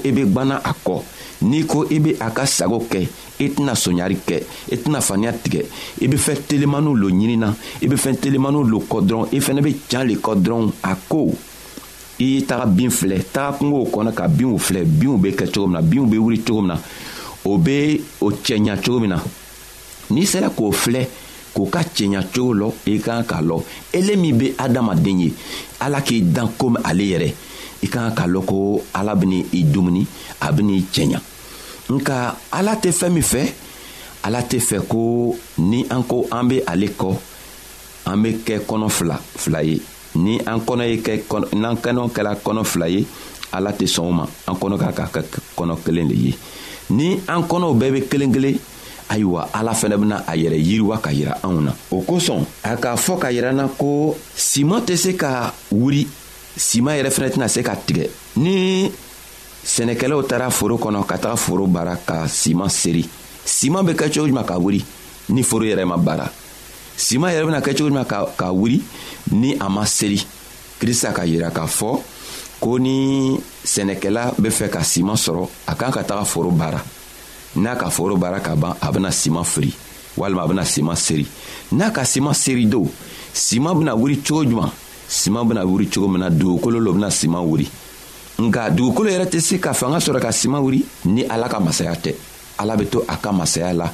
ko 0.00 0.08
i 0.08 0.12
be 0.12 0.24
gwanna 0.26 0.60
a 0.64 0.72
kɔ 0.74 1.00
n'i 1.42 1.64
ko 1.66 1.84
i 1.90 1.98
be 1.98 2.14
a 2.20 2.30
ka 2.30 2.44
sago 2.46 2.78
kɛ 2.90 3.06
i 3.40 3.48
tɛna 3.48 3.74
soɲari 3.74 4.16
kɛ 4.26 4.42
i 4.72 4.76
tɛna 4.76 5.00
faniya 5.00 5.32
tigɛ 5.32 5.62
i 6.02 6.06
be 6.08 6.16
fɛn 6.16 6.38
telemaniw 6.46 6.94
lo 6.94 7.08
ɲinina 7.10 7.54
i 7.82 7.86
be 7.86 7.96
fɛn 7.96 8.16
telemaniw 8.18 8.62
lo 8.70 8.78
kɔ 8.88 9.02
dɔrɔn 9.06 9.28
i 9.32 9.40
fɛnɛ 9.40 9.62
be 9.62 9.72
can 9.88 10.06
le 10.08 10.14
kɔ 10.16 10.34
dɔrɔn 10.42 10.72
a 10.82 10.94
ko 11.08 11.28
i 12.20 12.24
y'i 12.24 12.42
taga 12.46 12.66
bin 12.66 12.90
filɛ 12.90 13.22
taga 13.32 13.58
kungow 13.58 13.88
kɔnɔ 13.92 14.14
ka 14.14 14.26
binw 14.28 14.58
filɛ 14.58 14.84
binw 14.86 15.16
be 15.22 15.32
kɛ 15.32 15.50
cogo 15.52 15.66
min 15.66 15.72
na 15.80 15.82
binw 15.82 16.06
be 16.10 16.18
wuri 16.18 16.38
cogo 16.44 16.60
min 16.62 16.70
na 16.74 16.78
o 17.44 17.58
be 17.58 18.00
o 18.20 18.30
cɛɲa 18.30 18.76
cogo 18.84 19.00
min 19.00 19.10
na 19.10 19.18
n'i 20.10 20.26
sera 20.26 20.50
k'o 20.50 20.72
filɛ 20.72 21.06
k'o 21.54 21.66
ka 21.70 21.80
cɛɲa 21.82 22.22
cogo 22.34 22.54
lɔ 22.54 22.72
i 22.86 22.98
kan 22.98 23.22
k'a 23.22 23.42
lɔ 23.42 23.62
ele 23.92 24.16
min 24.16 24.36
be 24.38 24.48
adamaden 24.58 25.20
ye 25.20 25.32
ala 25.80 26.00
k'i 26.00 26.22
dan 26.32 26.48
komi 26.58 26.78
ale 26.84 27.02
yɛrɛ 27.04 27.32
i 27.82 27.86
kan 27.86 28.10
ka 28.14 28.26
lɔn 28.26 28.44
ko 28.46 28.82
ala 28.94 29.14
beni 29.14 29.44
i 29.52 29.62
dumuni 29.64 30.06
a 30.40 30.52
beni 30.52 30.76
i 30.78 30.84
cɛɲa 30.92 31.18
nka 31.90 32.14
ala 32.52 32.74
tɛ 32.74 32.90
fɛɛn 32.92 33.12
min 33.12 33.22
fɛ 33.22 33.42
ala 34.22 34.40
tɛ 34.42 34.58
fɛ 34.58 34.78
ko 34.88 35.34
ni 35.58 35.84
an 35.90 36.02
ko 36.04 36.26
an 36.30 36.48
be 36.48 36.60
ale 36.66 36.88
kɔ 36.90 37.16
an 38.06 38.22
be 38.22 38.32
kɛ 38.44 38.58
kɔnɔ 38.66 38.86
fila 38.90 39.16
fila 39.36 39.62
ye 39.62 39.80
ni 40.16 40.38
an 40.44 40.60
kɔnɔ 40.60 40.82
ye 40.90 40.96
kɛ 41.02 41.54
n'an 41.54 41.76
kɛnɛ 41.78 42.10
kɛla 42.10 42.34
kɔnɔ 42.44 42.64
fila 42.66 42.88
ye 42.88 43.06
ala 43.52 43.70
tɛ 43.72 43.86
sɔn 43.86 44.06
o 44.06 44.10
ma 44.12 44.26
an 44.48 44.54
kɔnɔ 44.54 44.76
ka 44.78 44.92
ka 44.92 45.04
kɛ 45.12 45.22
kɔnɔ 45.56 45.78
kelen 45.84 46.08
le 46.08 46.14
ye 46.14 46.32
ni 46.90 47.12
an 47.28 47.42
kɔnɔw 47.46 47.78
bɛɛ 47.78 47.92
be 47.92 48.00
kelen 48.10 48.32
kelen 48.34 48.58
ayiwa 49.08 49.48
ala 49.54 49.72
fɛnɛ 49.72 49.96
bena 50.00 50.16
a 50.26 50.32
yɛrɛ 50.34 50.58
yiriwa 50.64 50.98
ka 51.02 51.10
yira 51.12 51.38
anw 51.42 51.62
na 51.62 51.72
o 51.92 52.02
kosɔn 52.02 52.44
a 52.64 52.76
k'a 52.76 52.96
fɔ 52.98 53.18
ka 53.20 53.28
yir'an 53.30 53.56
na 53.56 53.68
ko 53.68 54.16
siman 54.36 54.82
tɛ 54.84 54.96
se 54.96 55.16
ka 55.16 55.54
wuri 55.72 56.06
siman 56.58 56.96
yɛrɛ 56.98 57.10
fɛnɛ 57.10 57.28
tɛna 57.30 57.48
se 57.48 57.62
ka 57.62 57.74
tigɛ 57.76 58.08
ni 58.36 58.90
sɛnɛkɛlaw 59.64 60.22
taara 60.26 60.50
foro 60.50 60.76
kɔnɔ 60.76 61.06
ka 61.06 61.16
taga 61.18 61.36
foro 61.36 61.66
baara 61.66 61.96
ka 61.96 62.26
siman 62.26 62.68
seri 62.68 63.08
siman 63.46 63.84
bɛ 63.86 63.94
kɛ 63.94 64.10
cogo 64.12 64.26
juman 64.26 64.44
ka 64.44 64.58
wuri 64.58 64.82
ni 65.28 65.42
foro 65.42 65.64
yɛrɛ 65.64 65.84
ma 65.86 65.96
baara 65.96 66.30
siman 66.96 67.32
yɛrɛ 67.32 67.46
bena 67.46 67.60
kɛ 67.60 67.72
cogo 67.76 67.88
juman 67.88 68.04
ka, 68.06 68.26
ka 68.36 68.50
wuri 68.52 68.82
ni 69.30 69.56
a 69.60 69.68
ma 69.68 69.84
seri 69.86 70.20
krista 70.80 71.12
ka 71.12 71.22
yira 71.24 71.50
k'a 71.50 71.66
fɔ 71.66 71.98
ko 72.60 72.78
ni 72.78 73.38
sɛnɛkɛla 73.64 74.34
be 74.42 74.48
fɛ 74.48 74.68
ka 74.70 74.80
siman 74.82 75.16
sɔrɔ 75.16 75.46
a 75.66 75.74
kan 75.74 75.92
ka 75.92 76.02
taga 76.02 76.24
foro 76.24 76.50
baara 76.50 76.82
n'a 77.56 77.76
ka 77.76 77.88
foro 77.88 78.16
baara 78.16 78.40
ka 78.40 78.54
ban 78.56 78.74
a 78.80 78.90
bena 78.92 79.08
siman 79.12 79.44
firi 79.44 79.72
walima 80.16 80.42
a 80.44 80.48
bena 80.48 80.62
siman 80.64 80.96
seri 80.96 81.26
n'a 81.72 81.90
ka 81.92 82.02
siman 82.04 82.34
seri 82.34 82.64
do 82.66 82.88
siman 83.32 83.78
bena 83.78 83.94
wuri 83.96 84.16
cogo 84.18 84.44
juman 84.48 84.72
siman 85.08 85.44
bena 85.48 85.64
wuri 85.64 85.88
cogo 85.88 86.08
min 86.08 86.20
na 86.20 86.28
dugukolo 86.30 86.78
lo 86.78 86.92
bena 86.92 87.10
siman 87.10 87.40
wuri 87.48 87.66
nka 88.44 88.68
dugukolo 88.76 89.08
yɛrɛ 89.10 89.24
tɛ 89.32 89.40
se 89.40 89.54
ka 89.58 89.72
fanga 89.72 89.98
sɔrɔ 89.98 90.20
ka 90.20 90.30
siman 90.32 90.60
wuri 90.62 90.84
ni 91.06 91.24
ala 91.24 91.48
ka 91.48 91.58
masaya 91.60 91.94
tɛ 91.96 92.12
ala 92.60 92.76
be 92.76 92.84
to 92.86 93.02
a 93.08 93.16
ka 93.16 93.32
masaya 93.32 93.72
la 93.72 93.90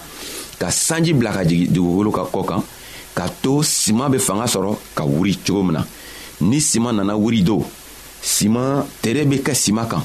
ka 0.59 0.69
sanji 0.71 1.13
bila 1.15 1.31
ka 1.31 1.45
jigi 1.45 1.69
dugukolo 1.71 2.11
ka 2.11 2.25
kɔ 2.33 2.45
kan 2.45 2.63
ka 3.15 3.29
to 3.41 3.63
siman 3.63 4.11
be 4.11 4.19
fanga 4.19 4.45
sɔrɔ 4.45 4.77
ka 4.95 5.05
wuri 5.05 5.37
cogo 5.47 5.63
min 5.63 5.73
na 5.75 5.87
ni 6.41 6.59
siman 6.61 6.93
nana 6.97 7.15
wuri 7.17 7.43
do 7.43 7.65
siman 8.21 8.85
tere 9.01 9.25
be 9.25 9.37
kɛ 9.39 9.55
siman 9.55 9.87
kan 9.87 10.03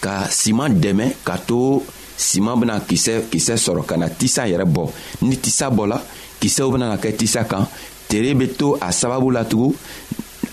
ka 0.00 0.24
siman 0.30 0.70
dɛmɛ 0.80 1.16
ka 1.22 1.36
to 1.36 1.82
siman 2.16 2.56
bena 2.60 2.80
kisɛ 2.80 3.28
kisɛ 3.30 3.56
sɔrɔ 3.56 3.84
ka 3.84 3.96
na 3.98 4.08
tisa 4.08 4.48
yɛrɛ 4.48 4.64
bɔ 4.66 4.88
ni 5.20 5.36
tisa 5.36 5.68
bɔla 5.68 6.00
kisɛw 6.40 6.72
bena 6.72 6.88
na 6.88 6.96
kɛ 6.96 7.14
tisa 7.14 7.44
kan 7.46 7.68
tere 8.08 8.34
be 8.34 8.48
to 8.48 8.74
a 8.80 8.88
sababu 8.90 9.30
latugun 9.30 9.74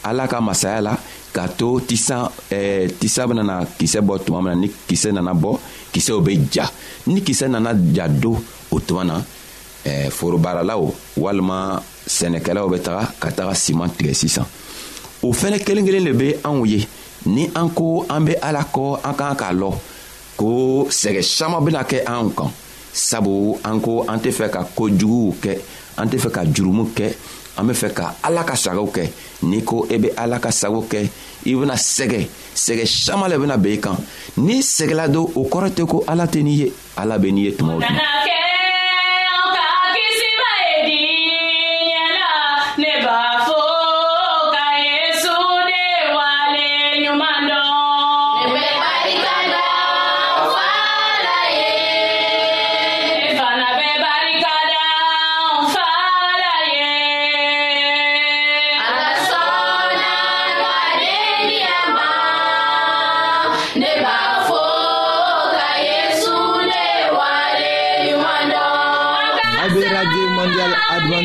ala 0.08 0.24
ka 0.32 0.40
masaya 0.42 0.80
la 0.82 0.96
k'a 1.36 1.48
to 1.60 1.80
tisa 1.88 2.32
eh, 2.52 2.88
tisa 3.00 3.28
benana 3.28 3.60
kisɛ 3.80 4.00
bɔ 4.02 4.18
tuma 4.26 4.40
min 4.42 4.48
na 4.54 4.62
ni 4.62 4.68
kisɛ 4.88 5.12
nana 5.12 5.34
bɔ 5.36 5.52
kisɛw 5.94 6.22
be 6.24 6.32
ja 6.52 6.66
ni 7.12 7.20
kisɛ 7.22 7.50
nana 7.52 7.76
ja 7.94 8.08
do 8.08 8.32
o 8.72 8.80
tuma 8.80 9.04
na 9.04 9.20
eh, 9.86 10.08
forobaralaw 10.10 10.84
walima 11.20 11.82
sɛnɛkɛlaw 12.18 12.66
be 12.72 12.78
taga 12.80 13.04
ka 13.20 13.30
taga 13.36 13.52
siman 13.54 13.90
tigɛ 13.98 14.14
sisan 14.16 14.46
o 15.24 15.34
fɛnɛ 15.36 15.60
kelen 15.68 15.84
kelen 15.86 16.06
le 16.08 16.14
be 16.16 16.28
anw 16.48 16.64
ye 16.66 16.88
ni 17.28 17.50
an 17.56 17.70
ko 17.76 18.06
an 18.10 18.22
be 18.26 18.34
ala 18.42 18.64
kɔ 18.74 19.00
an 19.04 19.14
k'an 19.14 19.36
k'a 19.36 19.52
lɔ 19.60 19.74
ko 20.40 20.88
sɛgɛ 20.92 21.22
saman 21.24 21.66
bena 21.66 21.84
kɛ 21.84 22.06
anw 22.08 22.30
kan 22.38 22.50
sabu 22.94 23.58
an 23.66 23.82
ko 23.82 24.06
an 24.08 24.20
tɛ 24.24 24.32
fɛ 24.32 24.48
ka 24.50 24.62
kojuguw 24.76 25.36
kɛ 25.44 25.54
an 26.00 26.08
tɛ 26.08 26.16
fɛ 26.24 26.30
ka 26.32 26.42
jurumu 26.48 26.94
kɛ 26.96 27.12
an 27.58 27.68
be 27.68 27.74
fɛ 27.74 27.90
ka 27.94 28.08
ala 28.24 28.44
ka 28.46 28.56
sagaw 28.56 28.88
kɛ 28.96 29.04
n'i 29.50 29.62
ko 29.64 29.86
i 29.90 29.98
be 29.98 30.10
ala 30.18 30.40
ka 30.40 30.52
sago 30.52 30.82
kɛ 30.92 31.00
i 31.46 31.56
bena 31.56 31.74
sɛgɛ 31.76 32.20
sɛgɛ 32.56 32.86
saman 32.86 33.30
le 33.32 33.38
bena 33.38 33.58
ben 33.58 33.74
i 33.74 33.78
kan 33.80 33.98
n'i 34.38 34.62
sɛgɛla 34.62 35.08
don 35.12 35.32
o 35.36 35.44
kɔrɔ 35.52 35.70
tɛ 35.76 35.88
ko 35.90 36.04
ala 36.08 36.26
tɛ 36.26 36.44
n'i 36.44 36.54
ye 36.62 36.74
ala 36.96 37.18
be 37.20 37.32
n'i 37.32 37.42
ye 37.46 37.52
tuma 37.58 37.76
o 37.76 37.80
tuma 37.82 37.94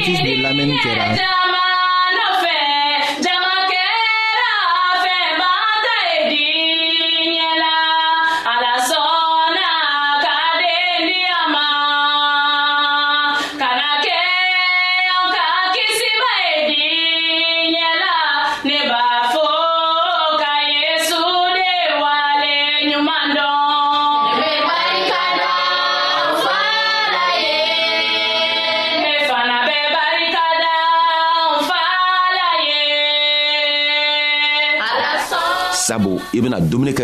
Francis 0.04 0.20
Bilamen 0.22 0.72
Kera. 0.82 1.38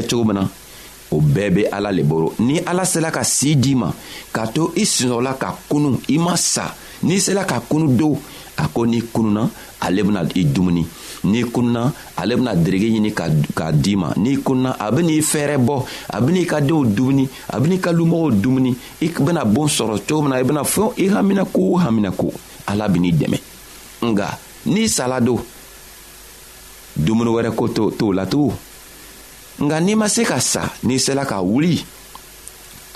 cogo 0.09 0.25
min 0.25 0.35
na 0.35 0.49
o 1.11 1.21
bɛɛ 1.21 1.53
be 1.55 1.63
ala 1.73 1.91
le 1.93 2.03
boro 2.03 2.35
ni 2.39 2.59
ala 2.67 2.85
sela 2.85 3.11
ka 3.11 3.23
sii 3.25 3.57
d'i 3.57 3.75
ma 3.75 3.93
ka 4.33 4.47
to 4.47 4.73
i 4.77 4.85
sinɔrɔla 4.85 5.35
ka 5.39 5.57
kunu 5.69 6.01
i 6.09 6.19
ma 6.19 6.37
sa 6.37 6.75
n'i 7.03 7.19
sela 7.21 7.45
ka 7.45 7.61
kunu 7.69 7.97
do 7.97 8.17
a 8.59 8.69
ko 8.69 8.85
n'i 8.87 9.01
kununa 9.13 9.49
ale 9.81 10.03
bena 10.03 10.23
i 10.35 10.45
dumuni 10.45 10.85
n'i 11.25 11.43
kununa 11.51 11.93
ale 12.17 12.37
bena 12.37 12.55
derege 12.55 12.91
ɲini 12.93 13.13
ka, 13.15 13.27
ka 13.55 13.71
d'i 13.73 13.97
ma 13.97 14.13
n'i 14.17 14.37
kununa 14.43 14.77
a 14.79 14.91
ben'i 14.91 15.21
fɛɛrɛ 15.23 15.57
bɔ 15.65 15.83
a 16.13 16.21
ben'i 16.21 16.45
ka 16.45 16.61
denw 16.61 16.85
dumuni 16.85 17.27
a 17.53 17.59
ben'i 17.61 17.79
ka 17.81 17.91
lumɔgɔw 17.91 18.33
dumuni 18.43 18.77
i 19.01 19.09
bena 19.19 19.45
boon 19.47 19.67
sɔrɔ 19.69 20.01
cogo 20.07 20.21
min 20.23 20.31
na 20.31 20.39
i 20.41 20.45
bena 20.45 20.63
fɛn 20.63 20.93
i 20.99 21.09
haminako 21.09 21.71
o 21.73 21.79
haminako 21.79 22.33
ala 22.67 22.87
ben'i 22.89 23.13
dɛmɛ 23.13 23.39
nga 24.13 24.29
n'i 24.67 24.89
sala 24.89 25.21
do 25.23 25.41
dumuni 26.99 27.31
wɛrɛ 27.33 27.55
ko 27.55 27.69
t'o 27.69 28.13
la 28.13 28.27
tugun 28.27 28.53
nka 29.61 29.79
n'i 29.81 29.95
ma 29.99 30.09
se 30.09 30.23
ka 30.27 30.39
sa 30.43 30.69
n'i 30.87 30.99
sela 31.03 31.25
ka 31.27 31.41
wuli 31.43 31.81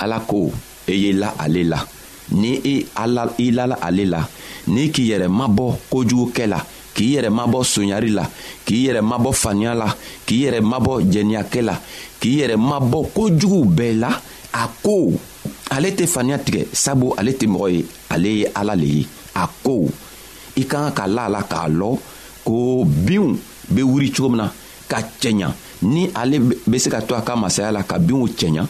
ala 0.02 0.20
ko 0.26 0.44
e 0.86 0.94
ye 0.94 1.10
la 1.18 1.32
ale 1.44 1.64
la 1.66 1.80
ni 2.38 2.52
i 2.54 2.74
e 2.74 2.74
ala 3.02 3.26
i 3.42 3.50
lala 3.50 3.78
ale 3.82 4.04
la 4.06 4.22
ni 4.68 4.90
k'i 4.94 5.04
yɛrɛ 5.10 5.26
mabɔ 5.28 5.64
kojugukɛ 5.90 6.46
la 6.46 6.60
k'i 6.94 7.14
yɛrɛ 7.16 7.30
mabɔ 7.30 7.64
sonyari 7.64 8.10
la 8.14 8.24
k'i 8.66 8.84
yɛrɛ 8.86 9.00
mabɔ 9.02 9.32
faniya 9.32 9.74
la 9.74 9.88
k'i 10.26 10.38
yɛrɛ 10.46 10.60
mabɔ 10.62 11.00
jɛniyakɛ 11.12 11.62
la 11.62 11.74
k'i 12.20 12.34
yɛrɛ 12.40 12.56
mabɔ 12.56 13.00
kojugu 13.14 13.64
bɛɛ 13.76 13.98
la 14.00 14.10
a 14.52 14.68
ko 14.82 15.12
ale 15.70 15.88
tɛ 15.90 16.06
faniya 16.06 16.38
tigɛ 16.38 16.66
sabu 16.72 17.12
ale 17.18 17.32
tɛ 17.32 17.48
mɔgɔ 17.50 17.68
ye 17.74 17.82
ale 18.10 18.28
ye 18.38 18.46
ala 18.54 18.74
le 18.76 18.86
ye 18.86 19.06
a 19.34 19.48
ko 19.64 19.88
i 20.56 20.62
ka 20.64 20.78
kan 20.78 20.92
ka 20.94 21.06
la 21.08 21.26
a 21.26 21.28
la 21.28 21.42
k'a 21.42 21.68
lɔ 21.68 21.98
ko 22.44 22.84
binw 22.86 23.34
be 23.72 23.82
wuri 23.82 24.10
cogo 24.12 24.28
min 24.30 24.38
na 24.46 24.50
ka 24.88 24.98
cɛɲa 25.18 25.50
ni 25.82 26.08
ale 26.14 26.38
be 26.66 26.78
se 26.78 26.90
ka 26.90 27.02
to 27.02 27.14
a 27.18 27.22
ka 27.22 27.36
masaya 27.36 27.70
la 27.72 27.82
ka 27.82 27.98
binw 27.98 28.26
cɛɲa 28.26 28.66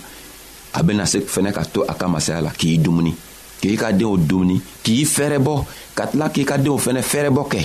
a 0.73 0.83
bena 0.83 1.05
se 1.07 1.21
fɛnɛ 1.21 1.53
ka 1.53 1.65
to 1.65 1.85
a 1.87 1.95
ka 1.95 2.09
masaya 2.09 2.41
la 2.41 2.51
k'i 2.51 2.79
dumuni 2.79 3.13
k'i 3.61 3.77
ka 3.77 3.93
denw 3.93 4.17
dumuni 4.17 4.61
k'i 4.83 5.05
fɛrɛbɔ 5.05 5.55
ka 5.95 6.07
tila 6.09 6.29
k'i 6.33 6.45
ka 6.45 6.57
denw 6.59 6.79
fɛnɛ 6.81 7.03
fɛrɛbɔ 7.05 7.43
kɛ 7.53 7.61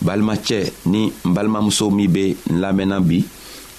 balimacɛ 0.00 0.72
ni 0.88 1.12
n 1.24 1.32
balimamuso 1.34 1.90
min 1.92 2.10
be 2.10 2.36
n 2.50 2.60
lamɛnna 2.60 3.00
bi 3.00 3.18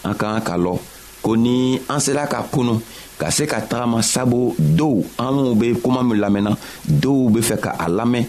an 0.05 0.13
ka 0.13 0.37
kan 0.37 0.41
ka 0.41 0.55
lɔ 0.57 0.77
ko 1.21 1.35
ni 1.35 1.79
an 1.89 1.99
sela 1.99 2.27
ka 2.29 2.45
kunu 2.51 2.79
ka 3.17 3.29
se 3.31 3.45
ka 3.47 3.59
tagama 3.65 4.01
sabu 4.03 4.53
dɔw 4.59 5.01
an 5.17 5.31
minw 5.33 5.55
be 5.57 5.73
kuma 5.81 6.03
min 6.03 6.21
lamɛnna 6.21 6.55
dɔw 6.85 7.31
be 7.33 7.39
fɛ 7.41 7.57
ka 7.59 7.71
a 7.79 7.89
lamɛn 7.89 8.25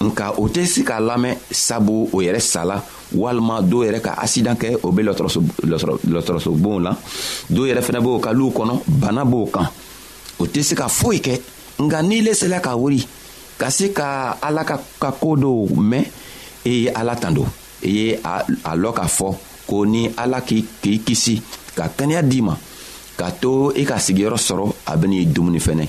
nka 0.00 0.30
o 0.38 0.48
tɛ 0.48 0.66
se 0.66 0.84
k'a 0.84 1.00
lamɛn 1.00 1.36
sabu 1.50 2.08
o 2.12 2.22
yɛrɛ 2.22 2.38
sala 2.40 2.82
walima 3.14 3.60
dɔw 3.62 3.84
yɛrɛ 3.84 4.00
ka 4.00 4.14
asidan 4.22 4.54
kɛ 4.56 4.78
o 4.82 4.92
be 4.92 5.02
lɔtɔrɔsobonw 5.02 6.80
la 6.80 6.94
dɔw 7.50 7.66
yɛrɛ 7.66 7.82
fɛnɛ 7.82 8.00
b'o 8.00 8.18
ka 8.20 8.30
kɔnɔ 8.32 8.82
bana 8.86 9.24
b'o 9.24 9.46
kan 9.50 9.66
o 10.38 10.46
tɛ 10.46 10.62
se 10.62 10.74
ka 10.76 10.86
foyi 10.88 11.18
kɛ 11.20 11.40
nka 11.80 12.02
n'i 12.02 12.20
le 12.22 12.32
sela 12.34 12.60
ka 12.60 12.76
wuri 12.76 13.02
ka 13.58 13.70
se 13.70 13.92
ka 13.92 14.38
ala 14.40 14.64
ka 14.64 14.78
ka 15.00 15.10
koo 15.20 15.34
dɔw 15.36 15.74
mɛn 15.74 16.04
i 16.64 16.68
e 16.68 16.82
ye 16.82 16.88
ala 16.94 17.16
tando 17.16 17.44
i 17.82 17.88
e 17.88 17.90
ye 17.90 18.14
a 18.24 18.76
lɔ 18.76 18.92
k'a 18.94 19.06
fɔ 19.08 19.34
ko 19.66 19.84
ni 19.84 20.08
ala 20.16 20.40
k'i 20.42 20.62
kisi 21.04 21.42
ka 21.74 21.88
kɛnɛya 21.88 22.22
d'i 22.22 22.40
ma 22.40 22.54
ka 23.16 23.30
to 23.40 23.72
i 23.74 23.80
e 23.82 23.84
ka 23.84 23.94
sigiyɔrɔ 23.98 24.36
sɔrɔ 24.38 24.72
a 24.86 24.96
ben'i 24.96 25.26
dumuni 25.26 25.58
fɛnɛ 25.58 25.86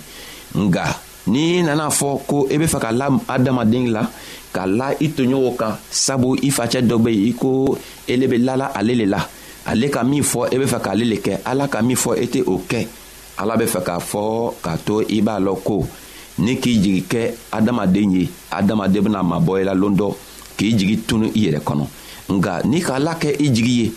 nga 0.58 0.96
n'i 1.30 1.62
nana 1.64 1.90
fɔ 1.90 2.08
ko 2.28 2.48
i 2.50 2.56
e 2.56 2.58
be 2.58 2.66
fɛ 2.66 2.80
ka 2.82 2.92
la 2.92 3.10
adamaden 3.28 3.92
la 3.94 4.02
ka 4.54 4.66
la 4.66 4.90
i 5.00 5.08
toɲɔgɔnw 5.14 5.56
kan 5.56 5.76
sabu 5.92 6.36
i 6.42 6.50
facɛ 6.52 6.82
dɔ 6.82 6.98
be 7.04 7.10
yen 7.12 7.28
i 7.30 7.34
ko 7.34 7.78
ele 8.08 8.28
be 8.28 8.38
lala 8.38 8.72
ale 8.76 8.96
le 8.96 9.06
la 9.06 9.20
ale 9.66 9.90
ka 9.90 10.04
min 10.04 10.24
fɔ 10.24 10.50
i 10.52 10.56
e 10.56 10.60
be 10.60 10.66
fɛ 10.66 10.80
k'ale 10.82 11.06
le 11.08 11.16
kɛ 11.18 11.38
ala 11.46 11.68
ka 11.68 11.82
min 11.82 11.96
fɔ 11.96 12.18
i 12.18 12.24
e 12.24 12.26
tɛ 12.28 12.44
o 12.48 12.58
kɛ 12.68 12.86
ala 13.38 13.58
be 13.58 13.66
fɛ 13.66 13.84
k'a 13.86 14.00
fɔ 14.00 14.54
k'a 14.64 14.78
to 14.86 15.02
i 15.08 15.22
b'a 15.22 15.40
lɔn 15.40 15.62
ko 15.64 15.86
ni 16.40 16.56
k'i 16.58 16.80
jigi 16.82 17.04
kɛ 17.08 17.34
adamaden 17.52 18.12
ye 18.12 18.30
adamaden 18.52 19.02
bena 19.04 19.22
mabɔ 19.24 19.62
i 19.62 19.64
la 19.66 19.74
loon 19.74 19.96
dɔ 19.96 20.14
k'i 20.58 20.74
jigi 20.76 20.98
tunu 21.06 21.32
i 21.36 21.48
yɛrɛ 21.48 21.60
kɔnɔ 21.62 21.86
nga 22.34 22.62
n'i 22.66 22.82
ka 22.82 22.98
la 22.98 23.14
kɛ 23.16 23.36
i 23.40 23.50
jigi 23.52 23.74
ye 23.84 23.92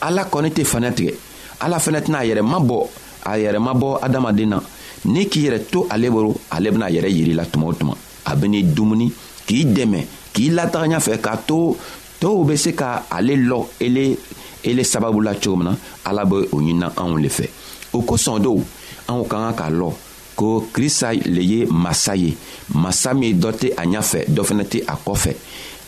ala 0.00 0.24
kɔni 0.24 0.50
tɛ 0.50 0.64
fɛnɛ 0.64 0.94
tigɛ 0.94 1.14
ala 1.60 1.76
fɛnɛ 1.78 2.00
tɛna 2.02 2.18
a 2.20 2.24
yɛrɛ 2.26 2.42
mabɔ 2.52 2.88
a 3.24 3.38
yɛrɛ 3.38 3.58
mabɔ 3.62 3.98
adamaden 4.02 4.48
na 4.50 4.60
n'i 5.04 5.26
k'i 5.28 5.44
yɛrɛ 5.48 5.58
to 5.70 5.86
ale 5.90 6.10
bolo 6.10 6.34
ale 6.50 6.70
bena 6.70 6.86
yɛrɛ 6.90 7.08
yiri 7.10 7.32
la 7.34 7.44
tuma 7.44 7.66
o 7.66 7.72
tuma 7.72 7.94
a 8.24 8.36
ben'i 8.36 8.62
dumuni 8.62 9.10
k'i 9.46 9.64
dɛmɛ 9.64 10.02
k'i 10.32 10.50
lataga 10.50 10.96
ɲafɛ 10.98 11.18
k'a 11.20 11.36
to 11.46 11.76
tow 12.20 12.44
be 12.44 12.56
se 12.56 12.72
ka 12.74 13.02
ale 13.10 13.34
lɔ 13.36 13.66
ele 13.80 14.16
ele 14.64 14.82
sababu 14.84 15.20
la 15.20 15.34
cogo 15.34 15.56
min 15.56 15.64
na 15.64 15.76
ala 16.04 16.24
be 16.24 16.36
o 16.52 16.58
ɲinina 16.60 16.92
anw 16.96 17.16
le 17.20 17.28
fɛ 17.28 17.48
o 17.92 18.02
kosɔn 18.02 18.40
dɔw 18.40 18.62
anw 19.08 19.24
ka 19.26 19.52
ka 19.52 19.52
k'a 19.64 19.70
lɔ 19.72 19.92
ko 20.36 20.66
krista 20.72 21.12
le 21.26 21.42
ye 21.42 21.66
masa 21.66 22.16
ye 22.16 22.36
masa 22.72 23.12
min 23.18 23.34
dɔ 23.40 23.52
tɛ 23.52 23.72
a 23.76 23.82
ɲafɛ 23.84 24.24
dɔ 24.28 24.42
fɛnɛ 24.44 24.64
tɛ 24.68 24.82
a 24.86 24.94
kɔfɛ 24.96 25.34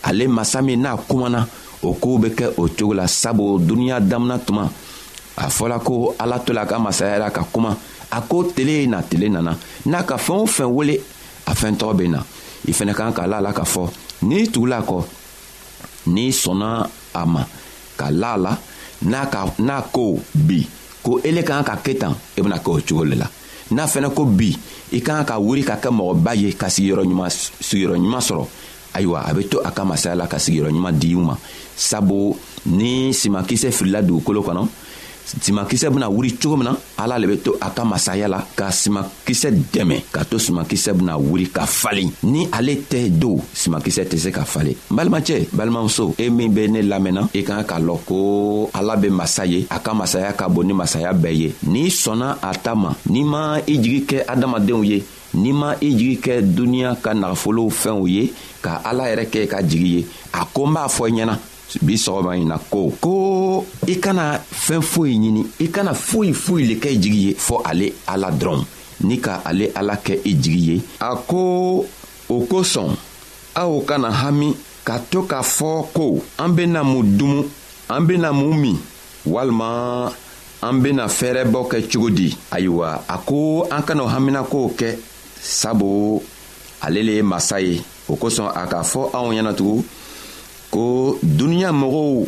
ale 0.06 0.26
masa 0.26 0.60
min 0.64 0.82
n'a 0.82 0.96
kumana 1.06 1.46
o 1.82 1.92
koow 1.94 2.18
be 2.18 2.28
kɛ 2.30 2.48
o 2.58 2.66
cogo 2.66 2.94
la 2.96 3.06
sabu 3.06 3.60
duniɲa 3.60 4.00
damina 4.08 4.38
tuma 4.40 4.68
a 5.36 5.46
fɔla 5.48 5.78
ko 5.82 6.16
ala 6.18 6.40
to 6.44 6.52
la 6.52 6.62
a 6.62 6.66
ka 6.66 6.78
masaya 6.78 7.18
la 7.18 7.30
ka 7.30 7.44
kuma 7.52 7.76
a 8.10 8.20
ko 8.22 8.44
tele 8.54 8.72
ye 8.82 8.86
na 8.86 9.02
tele 9.02 9.28
nana 9.28 9.56
n'a 9.86 10.02
ka 10.02 10.16
fɛɛn 10.16 10.40
o 10.40 10.46
fɛn 10.46 10.70
wele 10.72 10.94
a 11.46 11.52
fɛn 11.54 11.76
tɔgɔ 11.76 11.94
bɛ 11.96 12.08
na 12.08 12.22
i 12.68 12.72
fɛnɛ 12.72 12.94
kan 12.94 13.12
ka 13.12 13.26
la 13.26 13.38
a 13.38 13.40
la 13.40 13.52
k'a 13.52 13.64
fɔ 13.64 13.88
n'i 14.22 14.48
tugula 14.48 14.80
kɔ 14.82 15.02
n'i 16.06 16.30
sɔnna 16.32 16.86
a 17.14 17.26
ma 17.26 17.44
ka 17.96 18.08
la 18.10 18.32
a 18.32 18.36
la 18.38 18.58
n'a 19.02 19.26
ka 19.26 19.46
n'a 19.58 19.82
ko 19.92 20.18
bi 20.34 20.66
ko 21.02 21.20
ele 21.24 21.42
kan 21.42 21.62
ka 21.64 21.76
kɛ 21.82 21.98
tan 21.98 22.12
i 22.36 22.40
e 22.40 22.42
bɛna 22.42 22.58
kɛ 22.62 22.68
o 22.68 22.80
cogo 22.86 23.04
de 23.08 23.14
la 23.16 23.28
n'a 23.70 23.84
fɛnɛ 23.86 24.14
ko 24.14 24.24
bi 24.24 24.54
i 24.92 25.00
kan 25.00 25.24
ka 25.24 25.38
wuri 25.38 25.62
ka 25.62 25.76
kɛ 25.76 25.90
mɔgɔba 25.90 26.36
ye 26.36 26.52
ka 26.52 26.66
sigiyɔrɔ 26.68 27.04
ɲuman 27.04 27.30
sigiyɔrɔ 27.60 27.96
ɲuman 27.98 28.20
sɔrɔ 28.20 28.46
ayiwa 28.94 29.20
a 29.28 29.32
bɛ 29.34 29.48
to 29.50 29.58
a 29.64 29.70
ka 29.70 29.84
masaya 29.84 30.14
la 30.16 30.26
ka 30.26 30.36
sigiyɔrɔ 30.38 30.70
ɲuman 30.70 30.92
di 30.98 31.14
u 31.14 31.18
ma 31.20 31.36
sabu 31.76 32.34
ni 32.66 33.12
simakisɛ 33.12 33.70
filila 33.72 34.00
dugukolo 34.02 34.40
kɔnɔ 34.42 34.68
simakisɛ 35.24 35.90
bena 35.90 36.08
wuri 36.08 36.36
cogo 36.38 36.56
min 36.56 36.64
na 36.68 36.76
ala 36.98 37.18
le 37.18 37.26
be 37.26 37.36
to 37.40 37.56
a 37.60 37.70
ka 37.70 37.84
masaya 37.84 38.28
la 38.28 38.40
ka 38.56 38.68
simakisɛ 38.70 39.50
dɛmɛ 39.72 39.96
k'a 40.12 40.24
to 40.24 40.38
simakisɛ 40.38 40.92
bena 40.94 41.16
wuri 41.18 41.46
ka 41.50 41.64
falen 41.66 42.12
ni 42.22 42.46
ale 42.52 42.76
tɛ 42.84 43.08
do 43.08 43.40
simakisɛ 43.54 44.04
tɛ 44.04 44.16
se 44.18 44.30
ka 44.30 44.44
falen 44.44 44.74
n 44.90 44.94
balimacɛ 44.94 45.48
balimamuso 45.52 46.14
e 46.18 46.28
min 46.30 46.52
be 46.52 46.68
ne 46.68 46.82
lamɛnna 46.82 47.28
i 47.34 47.42
kan 47.42 47.64
k'a 47.64 47.80
lɔn 47.80 47.98
ko 48.06 48.70
ala 48.74 48.96
be 48.96 49.08
masa 49.08 49.46
ye 49.48 49.66
a 49.70 49.78
ka 49.80 49.94
masaya 49.94 50.32
ka 50.34 50.48
bon 50.48 50.64
ni 50.66 50.72
masaya 50.74 51.12
bɛɛ 51.14 51.34
ye 51.36 51.52
n'i 51.66 51.88
sɔnna 51.90 52.38
a 52.42 52.52
ta 52.54 52.74
ma 52.74 52.94
n'i 53.08 53.22
ma 53.24 53.56
i 53.66 53.76
jigi 53.78 54.04
kɛ 54.06 54.26
adamadenw 54.28 54.84
ye 54.86 55.02
n'i 55.34 55.52
ma 55.52 55.74
i 55.80 55.90
jigi 55.94 56.20
kɛ 56.20 56.42
duniɲa 56.54 56.96
ka 57.00 57.12
nagafolow 57.14 57.70
fɛnw 57.70 58.06
ye 58.08 58.32
ka 58.60 58.82
ala 58.84 59.08
yɛrɛ 59.08 59.26
kɛ 59.30 59.48
ka 59.50 59.62
jigi 59.62 59.88
ye 59.98 60.06
a 60.32 60.44
ko 60.52 60.66
n 60.66 60.74
b'a 60.74 60.88
fɔ 60.88 61.08
i 61.08 61.12
ɲɛna 61.12 61.38
bi 61.82 61.94
sɔgɔma 61.98 62.36
in 62.36 62.48
na 62.48 62.58
ko 62.58 62.92
ko 63.00 63.64
i 63.86 63.94
kana 64.00 64.38
fɛn 64.38 64.82
foyi 64.82 65.16
ɲini 65.18 65.42
i 65.60 65.66
kana 65.72 65.92
foyi 65.94 66.32
foyi 66.32 66.66
le 66.68 66.74
kɛ 66.76 66.90
i 66.92 66.96
jigi 67.02 67.20
ye 67.28 67.34
fɔɔ 67.34 67.60
ale 67.64 67.92
ala 68.06 68.30
dɔrɔn 68.30 68.64
ni 69.04 69.16
ka 69.20 69.40
ale 69.44 69.70
ala 69.76 69.96
kɛ 69.96 70.18
i 70.24 70.32
jigi 70.34 70.60
ye 70.72 70.80
a 71.00 71.16
ko 71.16 71.84
o 72.28 72.40
kosɔn 72.46 72.94
aw 73.56 73.80
kana 73.86 74.10
hami 74.10 74.54
ka 74.84 74.98
to 75.10 75.22
k'a 75.22 75.42
fɔ 75.42 75.86
ko 75.92 76.22
an 76.38 76.54
bena 76.54 76.84
mun 76.84 77.16
dumu 77.18 77.44
an 77.90 78.00
bena 78.06 78.32
mun 78.32 78.54
min 78.60 78.78
walima 79.26 80.12
an 80.62 80.80
bena 80.82 81.04
fɛɛrɛbɔ 81.06 81.68
kɛ 81.70 81.88
cogo 81.90 82.10
di 82.14 82.36
ayiwa 82.52 83.02
a 83.08 83.18
ko 83.18 83.64
an 83.70 83.82
kan'o 83.82 84.06
haminakow 84.06 84.70
kɛ 84.76 84.96
sabu 85.40 86.22
ale 86.82 87.02
le 87.02 87.12
ye 87.16 87.22
masa 87.22 87.60
ye 87.60 87.82
o 88.08 88.14
kosɔn 88.16 88.48
a 88.54 88.66
k'a 88.68 88.82
fɔ 88.84 89.10
anw 89.12 89.32
ɲɛnatugun 89.32 89.82
ko 90.74 91.14
duniɲa 91.22 91.70
mɔgɔw 91.72 92.26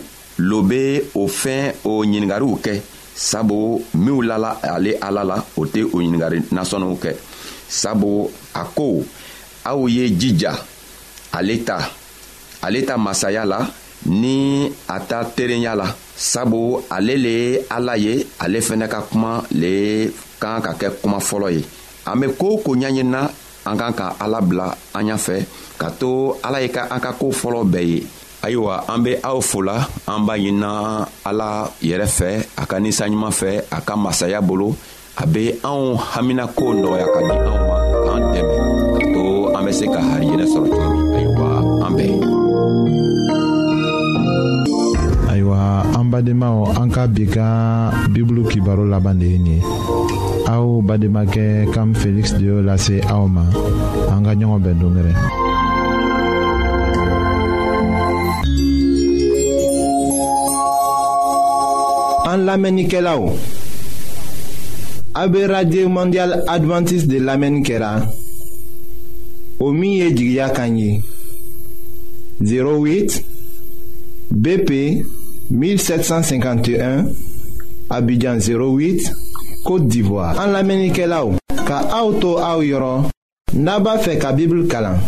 lo 0.48 0.62
be 0.62 1.02
o 1.16 1.26
fɛn 1.26 1.72
o 1.84 2.04
ɲiningariw 2.04 2.54
kɛ 2.64 2.80
sabu 3.16 3.82
minw 3.94 4.22
lala 4.22 4.60
ale 4.62 4.92
ala 5.00 5.24
la 5.24 5.36
o 5.56 5.66
tɛ 5.66 5.82
o 5.92 5.98
ɲiningari 5.98 6.38
nasɔnniw 6.54 6.94
kɛ 7.02 7.10
sabu 7.78 8.30
a 8.54 8.62
ko 8.76 9.02
aw 9.64 9.86
ye 9.88 10.08
jija 10.20 10.52
ale 11.32 11.56
ta 11.64 11.90
ale 12.62 12.84
ta 12.86 12.96
masaya 12.96 13.44
la 13.44 13.66
ni 14.06 14.70
a 14.88 15.00
ta 15.00 15.24
terenya 15.24 15.74
la 15.74 15.86
sabu 16.16 16.78
ale 16.90 17.16
le 17.18 17.32
ye 17.42 17.60
ala 17.70 17.96
ye 17.98 18.24
ale 18.38 18.58
fɛnɛ 18.60 18.86
ka 18.88 19.00
kuma 19.10 19.42
le 19.50 20.12
kan 20.38 20.62
ka 20.62 20.72
kɛ 20.78 21.00
kuma 21.02 21.18
fɔlɔ 21.18 21.48
ye 21.50 21.64
an 22.06 22.14
be 22.20 22.26
koo 22.38 22.58
ko 22.62 22.74
ɲaɲinina 22.76 23.20
an 23.66 23.76
kan 23.76 23.92
ka 23.92 24.14
ala 24.20 24.38
bila 24.40 24.70
an 24.94 25.02
ɲafɛ 25.04 25.42
ka 25.80 25.90
to 25.98 26.36
ala 26.44 26.60
ye 26.62 26.68
ka 26.70 26.86
an 26.88 27.00
ka 27.00 27.12
koo 27.12 27.32
fɔlɔ 27.32 27.64
bɛɛ 27.66 27.84
ye 27.88 28.06
ayiwa 28.46 28.86
an 28.86 29.02
be 29.02 29.18
aw 29.26 29.42
fola 29.42 29.82
an 30.06 30.22
b'a 30.22 30.34
ɲinina 30.38 30.70
ala 31.26 31.66
yɛrɛ 31.88 32.06
fɛ 32.16 32.28
a 32.54 32.62
ka 32.70 32.76
ninsanɲuman 32.78 33.34
fɛ 33.34 33.50
a 33.74 33.78
ka 33.82 33.96
masaya 33.98 34.38
bolo 34.40 34.70
a 35.18 35.26
be 35.26 35.50
anw 35.66 35.98
haminako 36.14 36.70
nɔgɔya 36.78 37.06
ka 37.14 37.20
di 37.26 37.32
anw 37.42 37.58
ma 37.70 37.78
k'an 38.06 38.22
dɛmɛ 38.32 38.54
ka 38.94 39.00
to 39.12 39.22
an 39.58 39.62
be 39.66 39.72
se 39.74 39.86
ka 39.90 39.98
hari 39.98 40.26
yɛrɛ 40.30 40.46
sɔrɔ 40.46 40.66
cogo 40.70 40.94
min 40.94 41.14
ayiwa 41.18 41.48
an 41.82 41.92
bɛɛ 41.98 42.18
ayiwa 45.34 45.58
an 45.98 46.06
badenmaw 46.12 46.56
an 46.78 46.88
ka 46.94 47.02
bi 47.10 47.26
ka 47.26 47.46
bibulu 48.14 48.46
kibaro 48.46 48.86
laban 48.86 49.18
de 49.18 49.26
ye 49.26 49.38
nin 49.42 49.58
ye 49.58 49.58
aw 50.46 50.62
bademakɛ 50.86 51.66
kam 51.74 51.94
feliksi 51.98 52.38
de 52.38 52.44
y'o 52.46 52.62
lase 52.62 53.02
aw 53.10 53.26
ma 53.26 53.42
an 54.14 54.22
ka 54.22 54.38
ɲɔgɔn 54.38 54.62
bɛn 54.62 54.78
dongɛrɛ 54.78 55.12
an 62.36 62.44
lamenike 62.44 63.00
la 63.00 63.16
ou 63.18 63.32
abe 65.14 65.40
radye 65.48 65.86
mondial 65.86 66.42
adventis 66.46 67.06
de 67.08 67.18
lamenike 67.18 67.78
la 67.80 67.90
o 69.60 69.70
miye 69.72 70.10
jigya 70.14 70.48
kanyi 70.50 71.02
08 72.40 73.20
BP 74.30 74.70
1751 75.50 77.06
abidjan 77.90 78.36
08 78.42 79.08
kote 79.66 79.88
divwa 79.90 80.34
an 80.36 80.50
lamenike 80.52 81.06
la 81.08 81.24
ou 81.24 81.40
ka 81.66 81.78
auto 82.02 82.36
a 82.38 82.52
ou 82.58 82.66
yoron 82.68 83.08
naba 83.56 83.96
fe 84.04 84.18
ka 84.20 84.32
bibl 84.36 84.66
kalan 84.68 85.00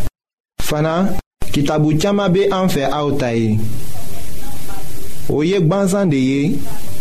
fana 0.64 0.96
kitabu 1.52 1.92
tiyama 1.94 2.28
be 2.28 2.48
anfe 2.52 2.88
a 2.88 3.04
ou 3.04 3.18
tayi 3.20 3.58
ou 5.28 5.42
yek 5.44 5.68
banzan 5.68 6.08
de 6.08 6.20
yek 6.24 6.76